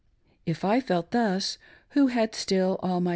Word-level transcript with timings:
If 0.47 0.65
I 0.65 0.79
felt' 0.79 1.11
thus, 1.11 1.59
who 1.89 2.07
had 2.07 2.33
still 2.33 2.79
all 2.81 3.01
my. 3.01 3.09